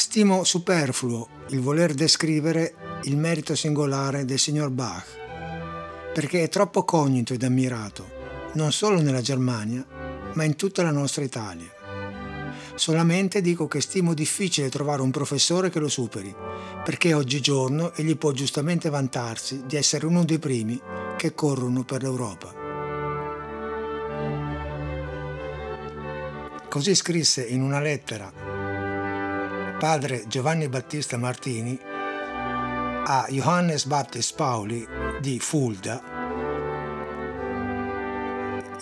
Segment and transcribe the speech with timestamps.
[0.00, 5.04] Stimo superfluo il voler descrivere il merito singolare del signor Bach,
[6.14, 8.08] perché è troppo cognito ed ammirato,
[8.54, 9.86] non solo nella Germania,
[10.32, 11.68] ma in tutta la nostra Italia.
[12.76, 16.34] Solamente dico che stimo difficile trovare un professore che lo superi,
[16.82, 20.80] perché oggigiorno egli può giustamente vantarsi di essere uno dei primi
[21.18, 22.54] che corrono per l'Europa.
[26.70, 28.49] Così scrisse in una lettera
[29.80, 34.86] padre Giovanni Battista Martini a Johannes Baptist Pauli
[35.22, 36.02] di Fulda,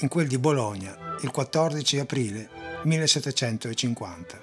[0.01, 2.48] in quel di Bologna, il 14 aprile
[2.83, 4.38] 1750.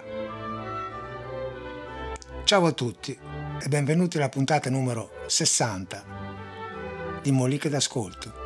[2.45, 6.05] Ciao a tutti e benvenuti alla puntata numero 60
[7.21, 8.44] di Moliche d'Ascolto.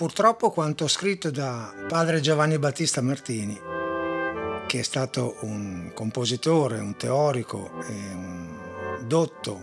[0.00, 3.60] Purtroppo quanto scritto da padre Giovanni Battista Martini,
[4.66, 8.48] che è stato un compositore, un teorico un
[9.06, 9.60] dotto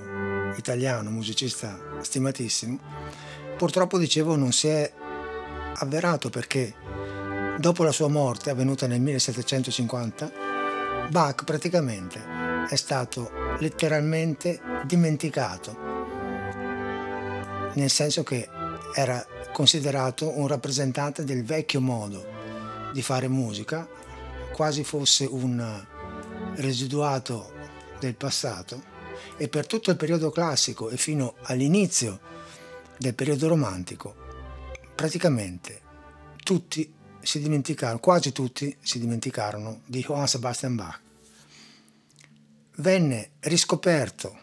[0.55, 2.77] italiano, musicista stimatissimo,
[3.57, 4.93] purtroppo dicevo non si è
[5.77, 6.71] avverato perché
[7.57, 10.31] dopo la sua morte, avvenuta nel 1750,
[11.09, 12.23] Bach praticamente
[12.69, 15.75] è stato letteralmente dimenticato,
[17.73, 18.47] nel senso che
[18.93, 19.25] era
[19.57, 22.23] considerato un rappresentante del vecchio modo
[22.93, 23.89] di fare musica,
[24.53, 25.83] quasi fosse un
[26.57, 27.51] residuato
[27.99, 28.83] del passato
[29.35, 32.19] e per tutto il periodo classico e fino all'inizio
[32.99, 34.15] del periodo romantico,
[34.93, 35.81] praticamente
[36.43, 40.99] tutti si dimenticarono, quasi tutti si dimenticarono di Johann Sebastian Bach.
[42.75, 44.37] Venne riscoperto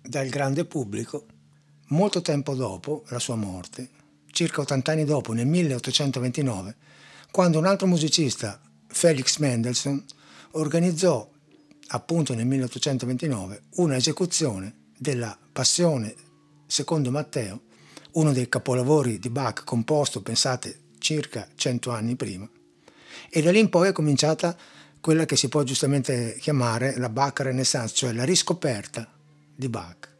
[0.00, 1.26] dal grande pubblico
[1.88, 3.98] molto tempo dopo la sua morte
[4.38, 6.76] circa 80 anni dopo, nel 1829,
[7.32, 10.00] quando un altro musicista, Felix Mendelssohn,
[10.52, 11.28] organizzò
[11.88, 16.14] appunto nel 1829 una esecuzione della Passione
[16.68, 17.62] secondo Matteo,
[18.12, 22.48] uno dei capolavori di Bach composto, pensate, circa 100 anni prima,
[23.30, 24.56] e da lì in poi è cominciata
[25.00, 29.12] quella che si può giustamente chiamare la Bach Renaissance, cioè la riscoperta
[29.52, 30.17] di Bach.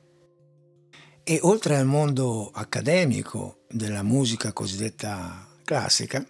[1.30, 6.26] E oltre al mondo accademico della musica cosiddetta classica,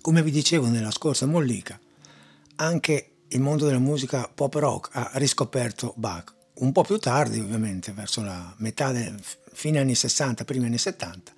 [0.00, 1.78] come vi dicevo nella scorsa mollica,
[2.56, 7.92] anche il mondo della musica pop rock ha riscoperto Bach, un po' più tardi ovviamente,
[7.92, 9.16] verso la metà del
[9.52, 11.32] fine anni 60, primi anni 70,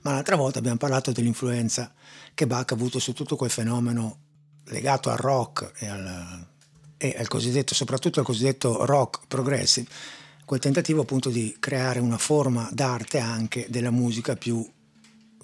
[0.00, 1.94] ma l'altra volta abbiamo parlato dell'influenza
[2.34, 4.18] che Bach ha avuto su tutto quel fenomeno
[4.64, 6.44] legato al rock e al,
[6.96, 9.88] e al cosiddetto, soprattutto al cosiddetto rock progressive,
[10.44, 14.66] quel tentativo appunto di creare una forma d'arte anche della musica più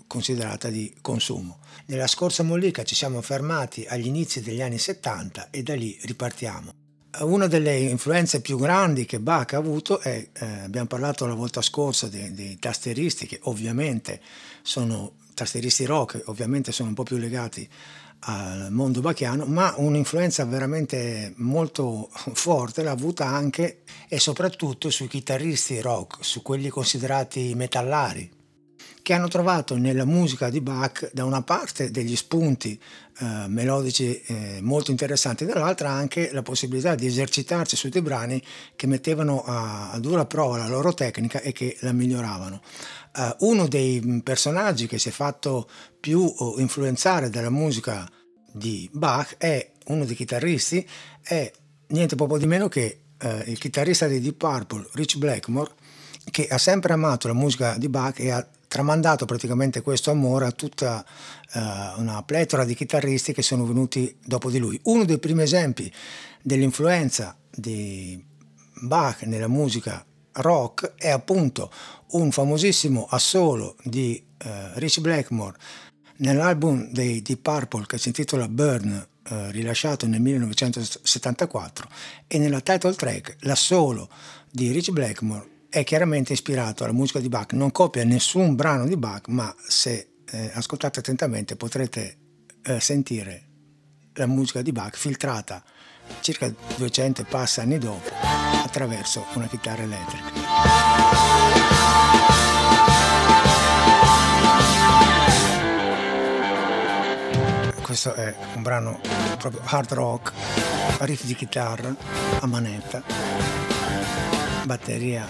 [0.07, 1.59] considerata di consumo.
[1.87, 6.73] Nella scorsa mollica ci siamo fermati agli inizi degli anni 70 e da lì ripartiamo.
[7.21, 11.63] Una delle influenze più grandi che Bach ha avuto è, eh, abbiamo parlato la volta
[11.63, 14.21] scorsa dei, dei tasteristi che ovviamente
[14.63, 17.69] sono tasteristi rock, ovviamente sono un po' più legati
[18.21, 25.81] al mondo bachiano, ma un'influenza veramente molto forte l'ha avuta anche e soprattutto sui chitarristi
[25.81, 28.31] rock, su quelli considerati metallari,
[29.03, 32.79] che hanno trovato nella musica di Bach da una parte degli spunti
[33.21, 38.43] eh, melodici eh, molto interessanti, dall'altra anche la possibilità di esercitarsi su dei brani
[38.77, 42.61] che mettevano a, a dura prova la loro tecnica e che la miglioravano.
[43.17, 48.09] Uh, uno dei personaggi che si è fatto più uh, influenzare dalla musica
[48.53, 50.87] di Bach è uno dei chitarristi,
[51.23, 51.51] è
[51.89, 55.71] niente poco di meno che uh, il chitarrista di Deep Purple, Rich Blackmore,
[56.31, 60.53] che ha sempre amato la musica di Bach e ha tramandato praticamente questo amore a
[60.53, 61.05] tutta
[61.55, 64.79] uh, una pletora di chitarristi che sono venuti dopo di lui.
[64.85, 65.91] Uno dei primi esempi
[66.43, 68.23] dell'influenza di
[68.83, 70.05] Bach nella musica
[70.39, 71.71] rock è appunto
[72.13, 75.57] un famosissimo assolo di uh, Rich Blackmore.
[76.17, 81.89] Nell'album dei Deep Purple che si intitola Burn Uh, rilasciato nel 1974
[82.27, 84.09] e nella title track l'assolo
[84.51, 88.97] di Rich Blackmore è chiaramente ispirato alla musica di Bach, non copia nessun brano di
[88.97, 92.17] Bach, ma se eh, ascoltate attentamente potrete
[92.63, 93.47] eh, sentire
[94.15, 95.63] la musica di Bach filtrata
[96.21, 98.11] circa 200 e passa anni dopo
[98.65, 100.31] attraverso una chitarra elettrica.
[107.83, 109.01] Questo è un brano
[109.39, 110.33] proprio hard rock,
[111.01, 111.95] riff di chitarra
[112.41, 113.03] a manetta
[114.65, 115.27] batteria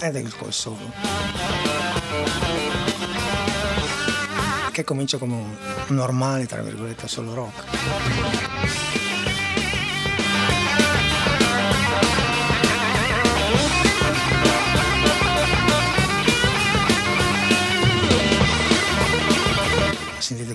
[0.00, 1.36] ed è il col solo
[4.76, 5.56] che comincia come un
[5.94, 8.95] normale, tra virgolette, solo rock.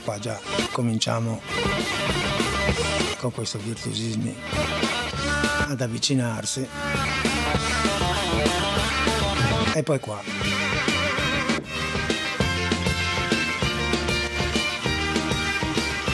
[0.03, 0.39] Qua già
[0.71, 1.41] cominciamo
[3.17, 4.35] con questo virtuosismi
[5.67, 6.67] ad avvicinarsi.
[9.73, 10.21] E poi qua.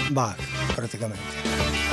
[0.10, 0.36] Bach
[0.74, 1.87] praticamente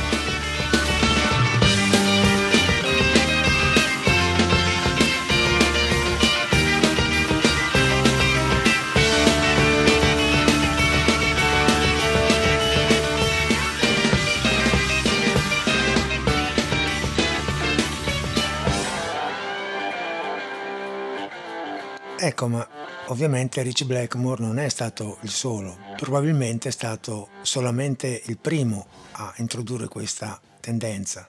[22.27, 22.67] Ecco, ma
[23.09, 29.35] ovviamente Rich Blackmore non è stato il solo, probabilmente è stato solamente il primo a
[29.37, 31.29] introdurre questa tendenza.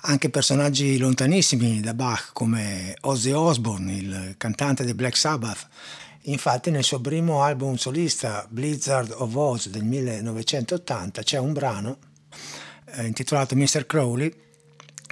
[0.00, 5.68] Anche personaggi lontanissimi da Bach come Ozzy Osbourne, il cantante dei Black Sabbath,
[6.22, 11.98] infatti nel suo primo album solista Blizzard of Oz del 1980 c'è un brano
[12.86, 13.86] eh, intitolato Mr.
[13.86, 14.34] Crowley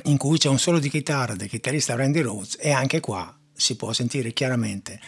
[0.07, 3.77] in cui c'è un solo di chitarra del chitarrista Randy Rhodes e anche qua si
[3.77, 5.01] può sentire chiaramente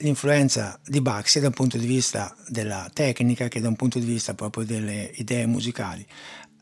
[0.00, 3.98] l'influenza di Bach sia da un punto di vista della tecnica che da un punto
[3.98, 6.06] di vista proprio delle idee musicali.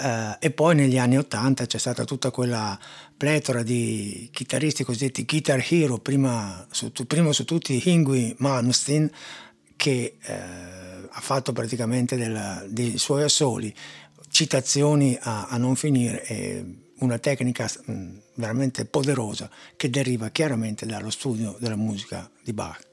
[0.01, 2.79] Uh, e poi negli anni Ottanta c'è stata tutta quella
[3.17, 9.11] pletora di chitarristi cosiddetti guitar hero, prima su, primo su tutti Ingui Malmsteen,
[9.75, 13.75] che uh, ha fatto praticamente della, dei suoi assoli
[14.31, 16.25] citazioni a, a non finire.
[16.27, 16.65] E,
[17.01, 22.87] una tecnica mm, veramente poderosa che deriva chiaramente dallo studio della musica di Bach.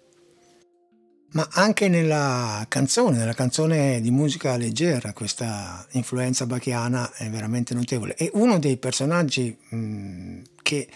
[1.31, 8.15] Ma anche nella canzone, nella canzone di musica leggera, questa influenza bachiana è veramente notevole.
[8.15, 10.87] E uno dei personaggi mh, mm, che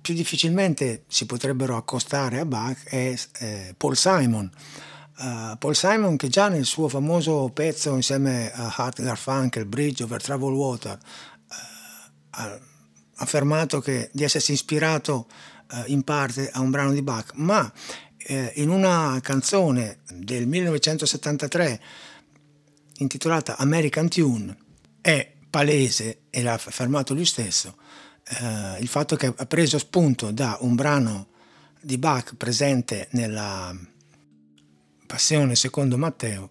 [0.00, 4.50] più difficilmente si potrebbero accostare a Bach è eh, Paul Simon.
[5.18, 10.20] Uh, Paul Simon che già nel suo famoso pezzo insieme a Hart Garfunkel, Bridge over
[10.20, 10.98] Troubled Water,
[12.32, 12.58] ha
[13.16, 15.26] affermato che, di essersi ispirato
[15.70, 17.70] eh, in parte a un brano di Bach, ma
[18.16, 21.80] eh, in una canzone del 1973
[22.98, 24.56] intitolata American Tune
[25.00, 27.76] è palese, e l'ha affermato lui stesso,
[28.24, 31.28] eh, il fatto che ha preso spunto da un brano
[31.80, 33.76] di Bach presente nella
[35.06, 36.48] Passione secondo Matteo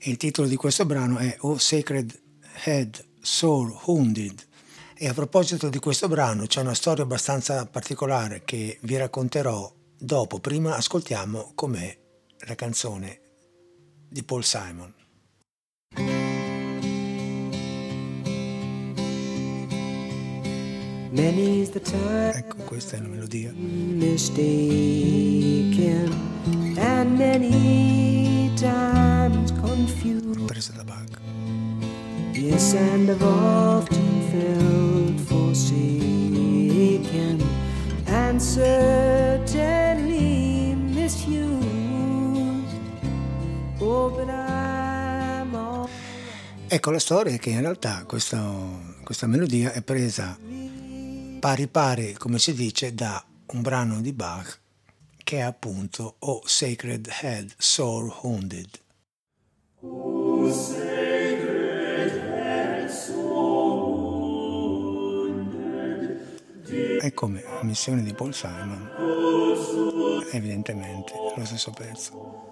[0.00, 2.18] il titolo di questo brano è O Sacred
[2.64, 4.45] Head Soul Wounded
[4.98, 10.38] e a proposito di questo brano c'è una storia abbastanza particolare che vi racconterò dopo.
[10.38, 11.98] Prima ascoltiamo com'è
[12.46, 13.20] la canzone
[14.08, 14.94] di Paul Simon.
[22.34, 23.52] Ecco, questa è la melodia.
[30.46, 31.20] Presa da Bach.
[32.32, 35.76] Yes, and I've often felt forsaken
[38.06, 39.84] and certainly
[40.74, 41.64] misused.
[43.80, 45.88] Oh, but I'm all...
[46.68, 50.38] Ecco, la storia è che in realtà questo, questa melodia è presa
[51.38, 54.60] pari pari, come si dice, da un brano di Bach
[55.22, 58.68] che è appunto O Sacred Head Soul Wounded.
[59.80, 60.48] Oh,
[67.06, 68.90] è come missione di Paul Simon,
[70.32, 72.44] evidentemente lo stesso pezzo.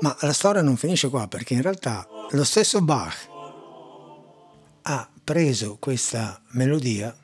[0.00, 3.28] Ma la storia non finisce qua perché in realtà lo stesso Bach
[4.82, 7.16] ha preso questa melodia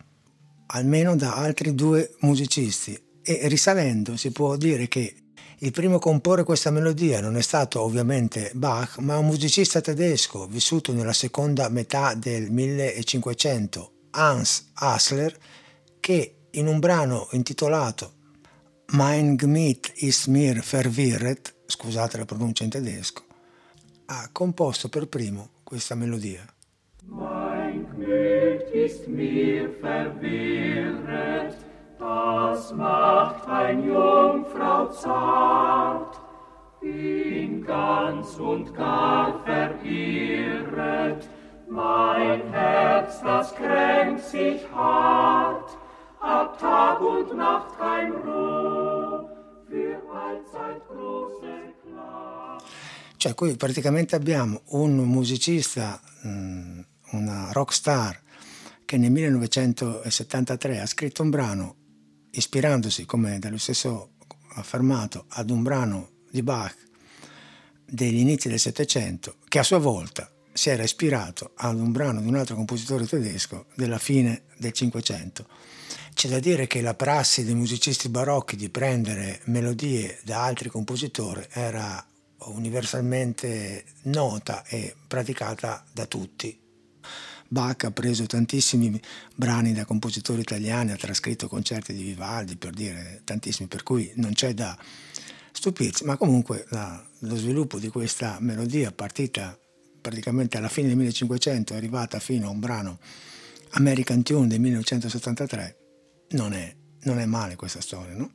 [0.68, 5.14] almeno da altri due musicisti e risalendo si può dire che
[5.62, 10.46] il primo a comporre questa melodia non è stato ovviamente Bach, ma un musicista tedesco
[10.46, 15.36] vissuto nella seconda metà del 1500, Hans Hassler,
[16.00, 18.14] che in un brano intitolato
[18.92, 23.24] Mein Gemüt ist mir verwirret, scusate la pronuncia in tedesco,
[24.06, 26.42] ha composto per primo questa melodia.
[27.04, 31.68] Mein Gemüt ist mir verwirret
[32.00, 36.18] das macht ein Jungfrau zart,
[36.80, 41.28] bin ganz und gar verirret,
[41.68, 45.70] Mein Herz, das kränkt sich hart,
[46.18, 49.28] ab Tag und Nacht kein Ruhe,
[49.68, 52.64] für allzeit große Klage.
[53.18, 56.80] Cioè qui praticamente abbiamo un musicista, mm,
[57.12, 58.18] una rock star,
[58.84, 61.79] che nel 1973 ha scritto un brano
[62.32, 64.12] ispirandosi, come da lui stesso
[64.54, 66.76] affermato, ad un brano di Bach
[67.84, 72.28] degli inizi del Settecento, che a sua volta si era ispirato ad un brano di
[72.28, 75.46] un altro compositore tedesco della fine del Cinquecento.
[76.12, 81.46] C'è da dire che la prassi dei musicisti barocchi di prendere melodie da altri compositori
[81.50, 82.04] era
[82.38, 86.58] universalmente nota e praticata da tutti.
[87.52, 89.00] Bach ha preso tantissimi
[89.34, 94.34] brani da compositori italiani, ha trascritto concerti di Vivaldi, per dire tantissimi, per cui non
[94.34, 94.78] c'è da
[95.50, 99.58] stupirsi, ma comunque la, lo sviluppo di questa melodia partita
[100.00, 103.00] praticamente alla fine del 1500 è arrivata fino a un brano
[103.70, 105.76] American Tune del 1973,
[106.30, 108.30] non è, non è male questa storia, no?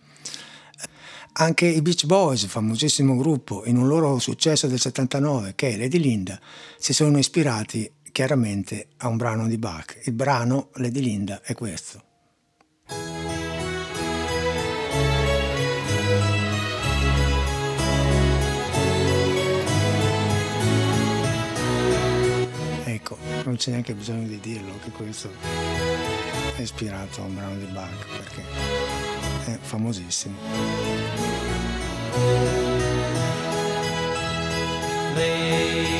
[1.37, 5.99] Anche i Beach Boys, famosissimo gruppo, in un loro successo del 79, che è Lady
[5.99, 6.37] Linda,
[6.77, 9.99] si sono ispirati chiaramente a un brano di Bach.
[10.05, 12.01] Il brano Lady Linda è questo.
[22.85, 25.29] Ecco, non c'è neanche bisogno di dirlo che questo
[26.55, 28.43] è ispirato a un brano di Bach perché
[29.51, 30.37] è famosissimo.
[35.15, 35.94] Lady,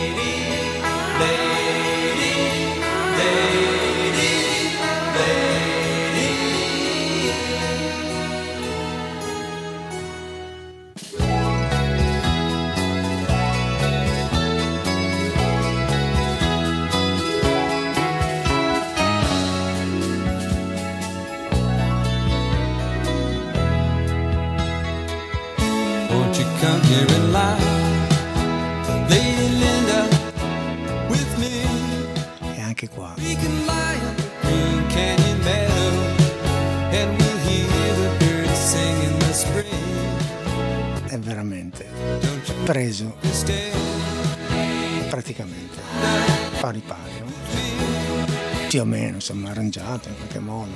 [49.25, 50.71] insomma, arrangiato in qualche modo.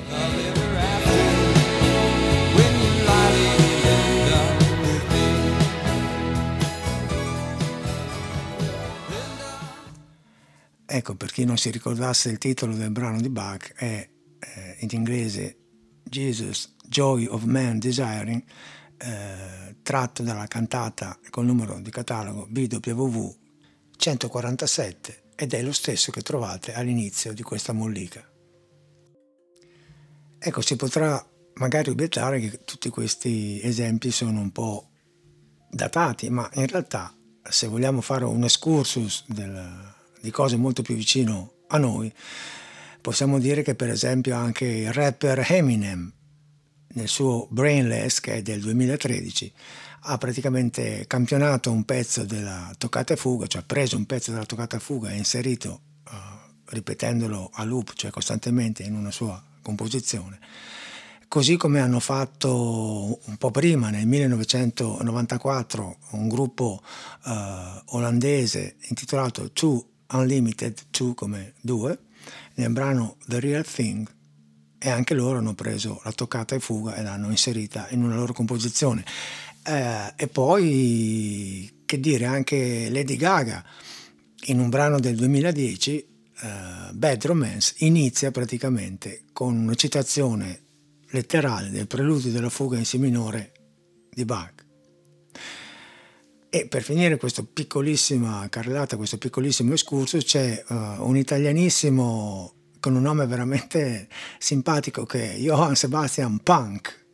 [10.91, 14.87] Ecco, per chi non si ricordasse il titolo del brano di Bach, è eh, in
[14.91, 15.57] inglese
[16.03, 18.43] Jesus, Joy of Man Desiring,
[18.97, 23.37] eh, tratto dalla cantata col numero di catalogo BWV
[23.95, 28.28] 147 ed è lo stesso che trovate all'inizio di questa mollica.
[30.41, 31.21] Ecco, si potrà
[31.55, 34.87] magari obiettare che tutti questi esempi sono un po'
[35.69, 41.55] datati, ma in realtà se vogliamo fare un excursus del- di cose molto più vicino
[41.67, 42.11] a noi,
[43.01, 46.11] possiamo dire che per esempio anche il rapper Eminem
[46.93, 49.51] nel suo Brainless, che è del 2013,
[50.03, 54.45] ha praticamente campionato un pezzo della toccata e fuga, cioè ha preso un pezzo della
[54.45, 56.17] toccata e fuga e inserito, eh,
[56.67, 60.39] ripetendolo a loop, cioè costantemente in una sua composizione.
[61.27, 66.81] Così come hanno fatto un po' prima, nel 1994, un gruppo
[67.25, 71.99] eh, olandese intitolato Two Unlimited, Two come due,
[72.55, 74.11] nel brano The Real Thing,
[74.79, 78.33] e anche loro hanno preso la toccata e fuga e l'hanno inserita in una loro
[78.33, 79.05] composizione.
[79.63, 83.63] Eh, e poi, che dire, anche Lady Gaga,
[84.45, 86.07] in un brano del 2010,
[86.41, 90.61] eh, Bad Romance, inizia praticamente con una citazione
[91.09, 93.51] letterale del preludio della fuga in Si minore
[94.09, 94.65] di Bach.
[96.51, 100.73] E per finire questa piccolissima carrellata, questo piccolissimo excursus, c'è uh,
[101.07, 104.07] un italianissimo con un nome veramente
[104.39, 107.05] simpatico che è Johann Sebastian Punk,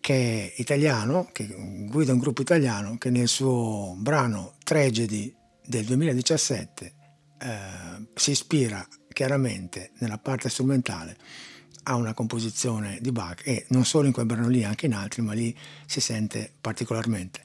[0.00, 1.46] che è italiano, che
[1.88, 7.03] guida un gruppo italiano che nel suo brano Tragedy del 2017
[7.44, 11.16] eh, si ispira chiaramente nella parte strumentale
[11.84, 15.20] a una composizione di Bach e non solo in quel brano lì, anche in altri,
[15.20, 17.42] ma lì si sente particolarmente.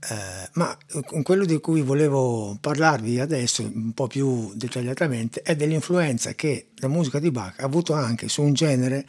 [0.00, 0.76] Eh, ma
[1.22, 7.18] quello di cui volevo parlarvi adesso un po' più dettagliatamente è dell'influenza che la musica
[7.18, 9.04] di Bach ha avuto anche su un genere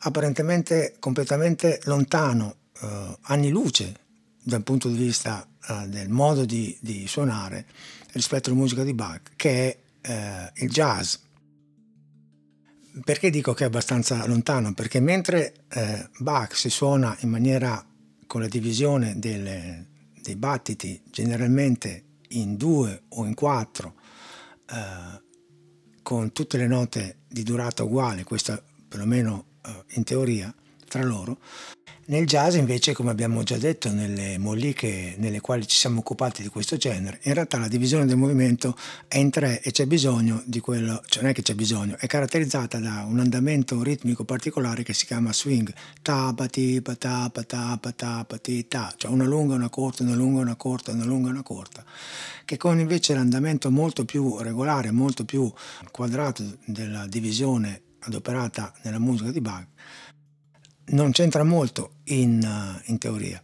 [0.00, 3.94] apparentemente completamente lontano, eh, anni luce
[4.42, 7.66] dal punto di vista eh, del modo di, di, suonare
[8.12, 9.50] rispetto alla musica di Bach, che
[10.00, 11.16] è eh, il jazz.
[13.04, 14.74] Perché dico che è abbastanza lontano?
[14.74, 17.84] Perché mentre eh, Bach si suona in maniera
[18.26, 19.86] con la divisione delle,
[20.22, 23.94] dei battiti generalmente in due o in quattro,
[24.66, 25.22] eh,
[26.02, 30.52] con tutte le note di durata uguale, questo perlomeno eh, in teoria,
[30.86, 31.38] tra loro,
[32.10, 36.48] nel jazz invece, come abbiamo già detto nelle molliche nelle quali ci siamo occupati di
[36.48, 38.76] questo genere, in realtà la divisione del movimento
[39.06, 42.08] è in tre e c'è bisogno di quello, cioè non è che c'è bisogno, è
[42.08, 48.38] caratterizzata da un andamento ritmico particolare che si chiama swing, tapa tipa tapa tapa tapa
[48.38, 51.84] ti ta, cioè una lunga, una corta, una lunga, una corta, una lunga, una corta,
[52.44, 55.48] che con invece l'andamento molto più regolare, molto più
[55.92, 59.68] quadrato della divisione adoperata nella musica di Bach
[60.90, 63.42] non c'entra molto in, in teoria.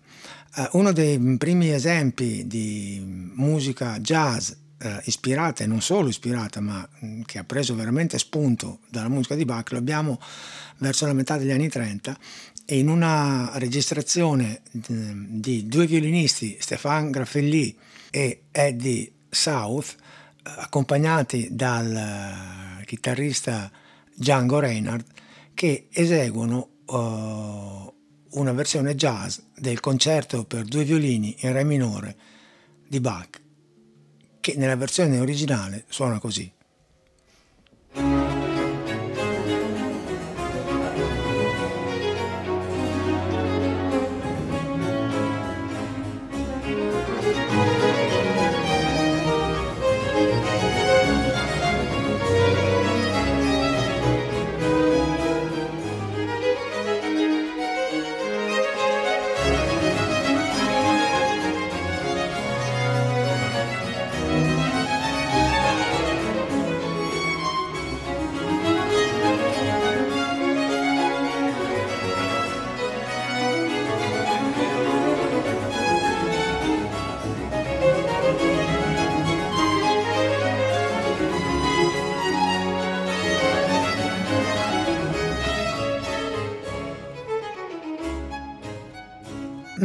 [0.57, 3.03] Uh, uno dei primi esempi di
[3.35, 8.81] musica jazz uh, ispirata, e non solo ispirata, ma mh, che ha preso veramente spunto
[8.89, 10.19] dalla musica di Bach, lo abbiamo
[10.79, 12.19] verso la metà degli anni 30
[12.65, 17.77] e in una registrazione di, di due violinisti, Stéphane Graffelli
[18.11, 19.95] e Eddie South,
[20.43, 23.71] accompagnati dal chitarrista
[24.15, 25.07] Django Reinhardt,
[25.55, 27.95] che eseguono uh,
[28.31, 32.17] una versione jazz del concerto per due violini in re minore
[32.87, 33.41] di Bach,
[34.41, 36.53] che nella versione originale suona così.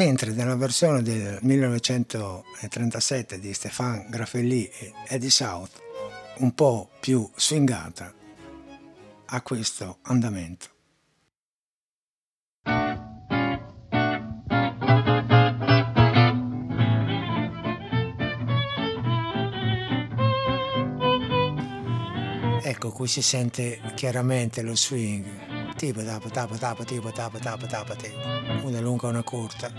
[0.04, 5.80] Mentre nella versione del 1937 di Stéphane Graffelli e Eddie South,
[6.38, 8.12] un po' più swingata,
[9.26, 10.70] ha questo andamento.
[22.64, 25.61] Ecco, qui si sente chiaramente lo swing.
[25.82, 27.96] Tipo tapa tapa tapa tipo tapa tapa tapa
[28.63, 29.72] una lunga una corta.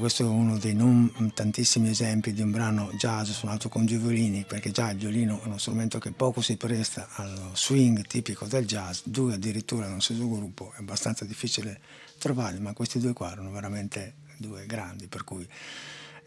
[0.00, 4.44] Questo è uno dei non tantissimi esempi di un brano jazz suonato con due violini,
[4.48, 8.66] perché già il violino è uno strumento che poco si presta allo swing tipico del
[8.66, 11.80] jazz, due addirittura nello stesso gruppo, è abbastanza difficile
[12.18, 15.46] trovarli, ma questi due qua erano veramente due grandi, per cui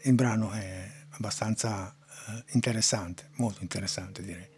[0.02, 1.94] il brano è abbastanza
[2.28, 4.48] eh, interessante, molto interessante direi.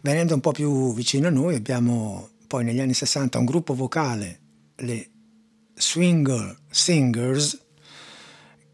[0.00, 4.40] Venendo un po' più vicino a noi abbiamo poi negli anni 60 un gruppo vocale,
[4.76, 5.10] le
[5.74, 7.66] Swinger Singers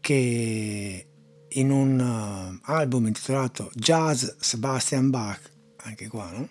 [0.05, 1.07] che
[1.47, 6.47] in un uh, album intitolato Jazz Sebastian Bach, anche qua, no?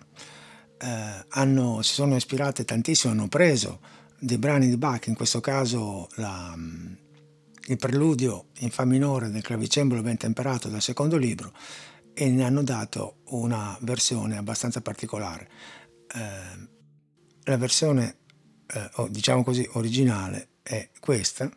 [0.77, 3.79] eh, hanno, si sono ispirate tantissimo, hanno preso
[4.19, 6.97] dei brani di Bach, in questo caso la, um,
[7.67, 11.53] il preludio in Fa minore del clavicembalo ben temperato dal secondo libro,
[12.13, 15.49] e ne hanno dato una versione abbastanza particolare.
[16.13, 16.67] Eh,
[17.43, 18.17] la versione
[18.67, 21.49] eh, diciamo così, originale è questa.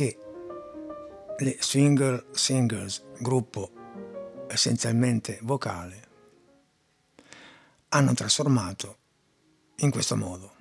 [0.00, 0.16] Che
[1.36, 6.08] le Swinger Singers, gruppo essenzialmente vocale,
[7.88, 8.96] hanno trasformato
[9.80, 10.59] in questo modo.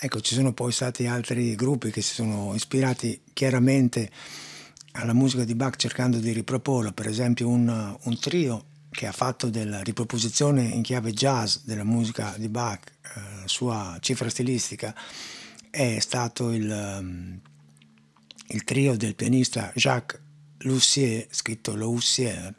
[0.00, 4.08] Ecco, ci sono poi stati altri gruppi che si sono ispirati chiaramente
[4.92, 9.50] alla musica di Bach cercando di riproporla, per esempio un, un trio che ha fatto
[9.50, 14.94] della riproposizione in chiave jazz della musica di Bach, eh, sua cifra stilistica,
[15.68, 17.40] è stato il, um,
[18.46, 20.20] il trio del pianista Jacques
[20.58, 22.54] Lussier, scritto Loussier,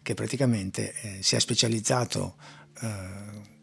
[0.00, 2.36] che praticamente eh, si è specializzato
[2.80, 3.56] eh,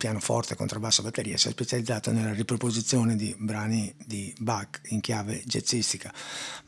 [0.00, 6.10] pianoforte, contrabbasso, batteria, si è specializzato nella riproposizione di brani di Bach in chiave jazzistica.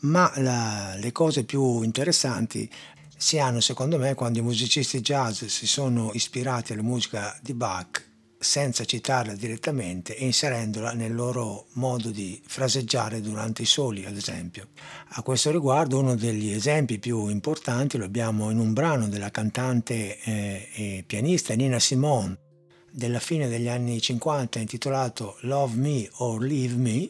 [0.00, 2.70] Ma la, le cose più interessanti
[3.16, 8.10] si hanno, secondo me, quando i musicisti jazz si sono ispirati alla musica di Bach
[8.38, 14.68] senza citarla direttamente e inserendola nel loro modo di fraseggiare durante i soli, ad esempio.
[15.14, 20.18] A questo riguardo uno degli esempi più importanti lo abbiamo in un brano della cantante
[20.20, 22.50] eh, e pianista Nina Simone
[22.92, 27.08] della fine degli anni 50 intitolato Love Me or Leave Me,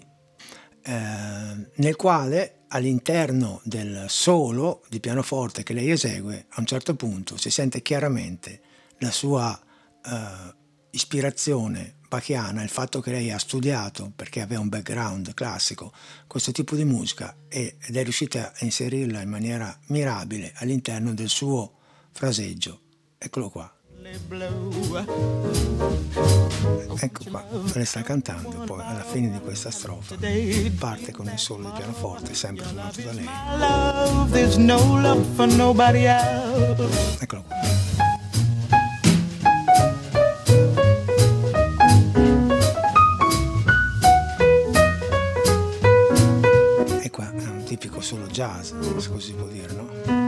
[0.84, 7.36] eh, nel quale all'interno del solo di pianoforte che lei esegue, a un certo punto
[7.36, 8.60] si sente chiaramente
[8.98, 9.58] la sua
[10.04, 10.54] eh,
[10.90, 15.92] ispirazione bachiana, il fatto che lei ha studiato, perché aveva un background classico,
[16.26, 21.78] questo tipo di musica ed è riuscita a inserirla in maniera mirabile all'interno del suo
[22.12, 22.80] fraseggio.
[23.16, 23.81] Eccolo qua.
[26.98, 30.16] Ecco qua, lei sta cantando, poi alla fine di questa strofa
[30.76, 33.28] parte con il solo di pianoforte, sempre suonato da lei.
[37.20, 37.56] Eccolo qua.
[47.00, 50.21] E qua è un tipico solo jazz, se così si può dire, no?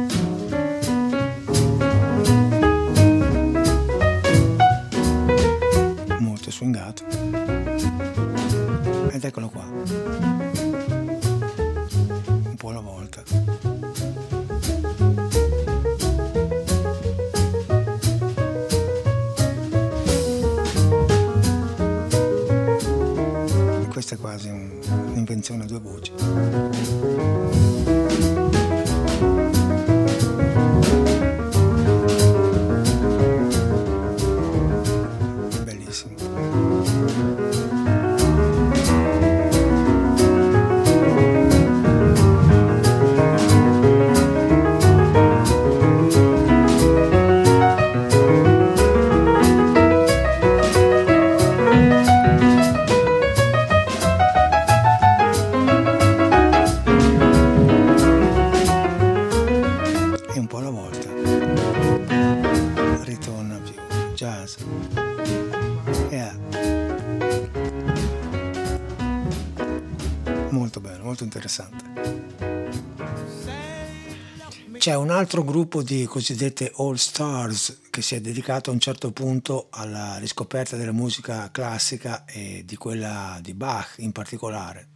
[74.85, 79.12] C'è un altro gruppo di cosiddette All Stars che si è dedicato a un certo
[79.12, 84.88] punto alla riscoperta della musica classica e di quella di Bach in particolare.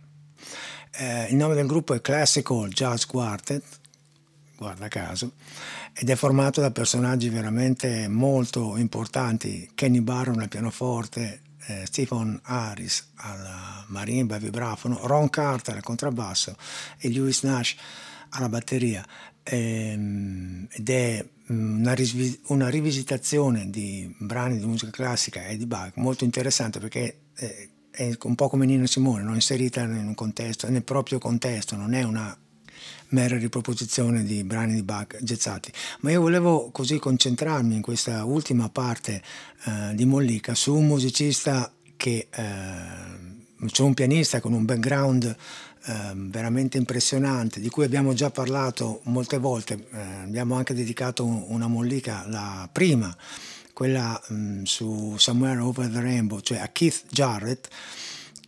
[0.90, 3.64] Eh, il nome del gruppo è Classical Jazz Quartet,
[4.58, 5.32] guarda caso,
[5.94, 13.08] ed è formato da personaggi veramente molto importanti, Kenny Barron al pianoforte, eh, Stephen Harris
[13.14, 16.58] alla marimba e vibrafono, Ron Carter al contrabbasso
[16.98, 17.76] e Lewis Nash
[18.30, 19.04] alla batteria
[19.48, 25.66] ehm, ed è mm, una, risvi- una, rivisitazione di brani di musica classica e di
[25.66, 29.34] Bach molto interessante perché è, è un po' come Nina Simone, no?
[29.34, 32.36] inserita in contesto, nel proprio contesto, non è una
[33.10, 35.72] mera riproposizione di brani di Bach jazzati.
[36.00, 39.22] Ma io volevo così concentrarmi in questa ultima parte
[39.64, 45.34] eh, di Mollica su un musicista che, eh, su un pianista con un background
[45.86, 51.66] Ehm, veramente impressionante, di cui abbiamo già parlato molte volte, eh, abbiamo anche dedicato una
[51.66, 53.14] mollica, la prima,
[53.72, 57.68] quella mh, mm, su Somewhere Over the Rainbow, cioè a Keith Jarrett,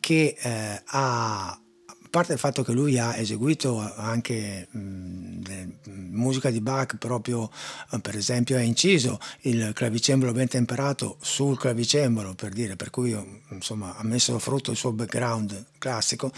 [0.00, 1.58] che eh, ha
[2.10, 5.30] parte il fatto che lui ha eseguito anche mh,
[6.10, 7.50] musica di Bach proprio
[7.92, 13.16] eh, per esempio ha inciso il clavicembalo ben temperato sul clavicembalo per dire per cui
[13.50, 16.32] insomma ha messo a frutto il suo background classico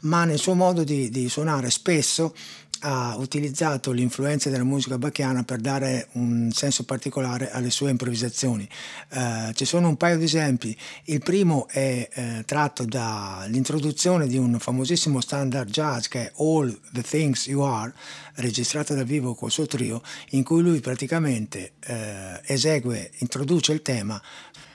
[0.00, 2.34] ma nel suo modo di, di suonare spesso
[2.80, 8.68] ha utilizzato l'influenza della musica bacchiana per dare un senso particolare alle sue improvvisazioni.
[9.10, 10.76] Eh, ci sono un paio di esempi.
[11.04, 17.02] Il primo è eh, tratto dall'introduzione di un famosissimo standard jazz che è All the
[17.02, 17.92] Things You Are,
[18.34, 24.20] registrato dal vivo col suo trio, in cui lui praticamente eh, esegue, introduce il tema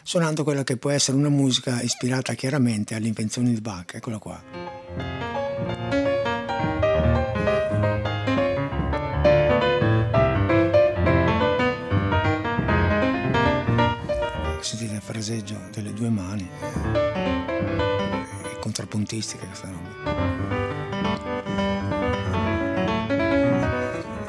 [0.03, 3.93] suonando quella che può essere una musica ispirata chiaramente alle invenzioni di Bach.
[3.93, 6.10] Eccola qua.
[15.11, 16.49] Fraseggio delle due mani
[18.43, 19.89] è contrappuntistica questa roba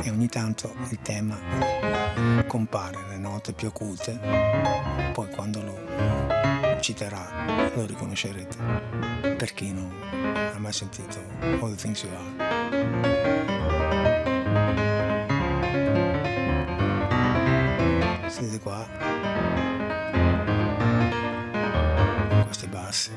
[0.02, 1.38] e ogni tanto il tema
[2.48, 4.18] compare le note più acute
[5.12, 5.78] poi quando lo
[6.80, 8.56] citerà lo riconoscerete.
[9.36, 9.88] Per chi non
[10.34, 11.20] ha mai sentito
[11.60, 12.70] All the Things You Are.
[18.28, 19.51] Sentite qua
[22.92, 23.10] bassi.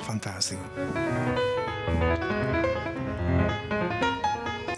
[0.00, 0.62] Fantastico.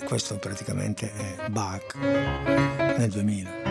[0.04, 3.61] Questo praticamente è Bach nel 2000.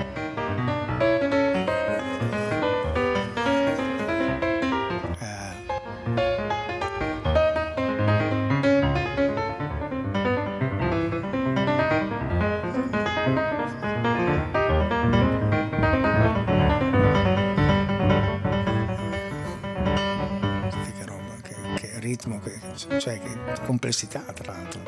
[23.82, 24.82] Complessità tra l'altro.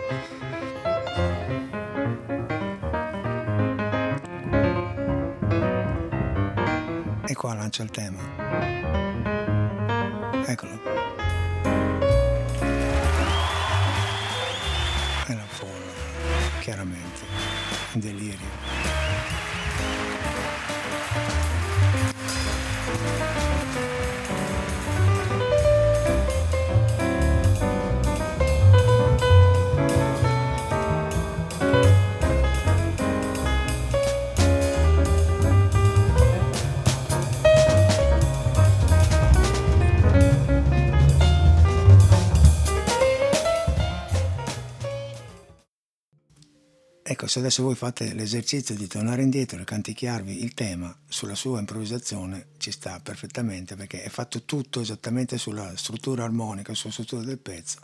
[7.25, 8.21] E qua lancia il tema.
[10.45, 10.79] Eccolo.
[15.25, 15.91] È la folla,
[16.59, 17.21] chiaramente,
[17.93, 18.83] in delirio.
[47.33, 52.49] Se adesso voi fate l'esercizio di tornare indietro e canticchiarvi il tema sulla sua improvvisazione,
[52.57, 57.79] ci sta perfettamente perché è fatto tutto esattamente sulla struttura armonica, sulla struttura del pezzo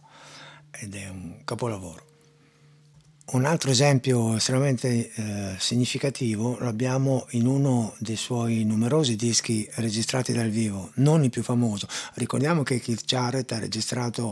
[0.69, 2.08] ed è un capolavoro.
[3.31, 10.33] Un altro esempio estremamente eh, significativo lo abbiamo in uno dei suoi numerosi dischi registrati
[10.33, 11.87] dal vivo, non il più famoso.
[12.15, 14.29] Ricordiamo che Keith Jarrett ha registrato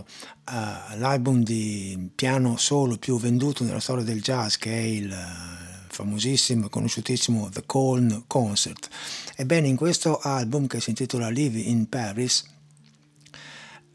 [0.49, 5.93] uh, l'album di piano solo più venduto nella storia del jazz, che è il uh,
[5.93, 8.89] famosissimo e conosciutissimo The Colne Concert.
[9.35, 12.43] Ebbene, in questo album che si intitola Live in Paris,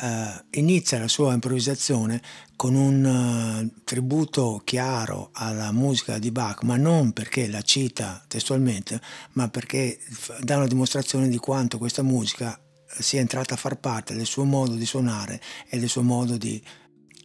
[0.03, 2.21] Uh, inizia la sua improvvisazione
[2.57, 9.01] con un uh, tributo chiaro alla musica di Bach, ma non perché la cita testualmente,
[9.35, 10.01] ma perché
[10.41, 12.61] dà una dimostrazione di quanto questa musica
[12.99, 16.61] sia entrata a far parte del suo modo di suonare e del suo modo di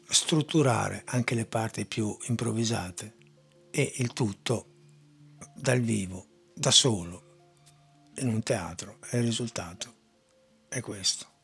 [0.09, 3.15] strutturare anche le parti più improvvisate
[3.71, 4.67] e il tutto
[5.55, 7.23] dal vivo, da solo,
[8.17, 9.93] in un teatro e il risultato
[10.69, 11.36] è questo.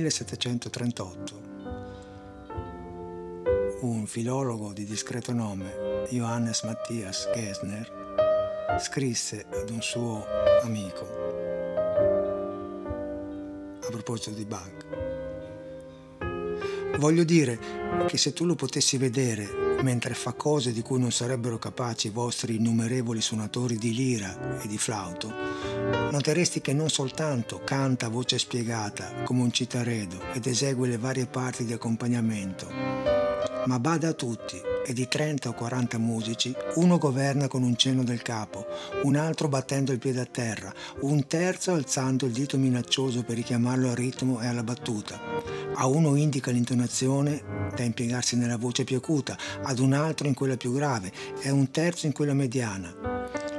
[0.00, 1.46] 1738
[3.80, 10.24] un filologo di discreto nome, Johannes Matthias Gesner, scrisse ad un suo
[10.62, 11.06] amico
[13.80, 14.86] a proposito di Bach.
[16.98, 17.58] Voglio dire
[18.06, 22.10] che se tu lo potessi vedere mentre fa cose di cui non sarebbero capaci i
[22.10, 25.32] vostri innumerevoli suonatori di lira e di flauto,
[26.10, 31.26] noteresti che non soltanto canta a voce spiegata come un citaredo ed esegue le varie
[31.26, 32.68] parti di accompagnamento,
[33.66, 38.02] ma bada a tutti e di 30 o 40 musici, uno governa con un cenno
[38.02, 38.66] del capo,
[39.02, 43.90] un altro battendo il piede a terra, un terzo alzando il dito minaccioso per richiamarlo
[43.90, 45.20] al ritmo e alla battuta.
[45.74, 47.42] A uno indica l'intonazione
[47.76, 51.52] da impiegarsi nella voce più acuta, ad un altro in quella più grave e a
[51.52, 53.17] un terzo in quella mediana.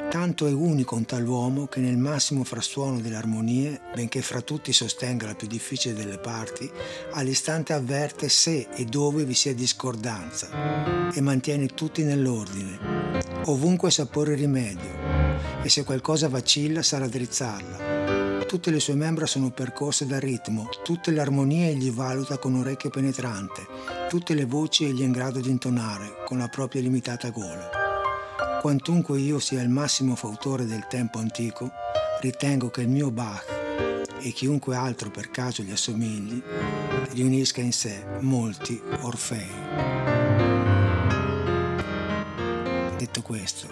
[0.09, 4.73] Tanto è unico un tal uomo che nel massimo frastuono delle armonie, benché fra tutti
[4.73, 6.69] sostenga la più difficile delle parti,
[7.11, 13.21] all'istante avverte se e dove vi sia discordanza e mantiene tutti nell'ordine.
[13.45, 14.89] Ovunque sa porre rimedio
[15.61, 18.45] e se qualcosa vacilla sa raddrizzarla.
[18.47, 22.89] Tutte le sue membra sono percorse dal ritmo, tutte le armonie egli valuta con orecchio
[22.89, 23.67] penetrante,
[24.09, 27.78] tutte le voci egli è in grado di intonare con la propria limitata gola.
[28.59, 31.71] Quantunque io sia il massimo fautore del tempo antico,
[32.19, 33.45] ritengo che il mio Bach
[34.19, 36.43] e chiunque altro per caso gli assomigli
[37.11, 39.47] riunisca in sé molti Orfei.
[42.97, 43.67] Detto questo,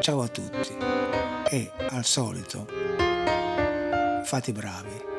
[0.00, 0.74] ciao a tutti
[1.50, 2.66] e al solito
[4.24, 5.09] fate bravi.